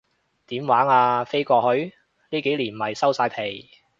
[0.47, 1.93] 點玩啊，飛過去？
[2.31, 3.69] 呢幾年咪收晒皮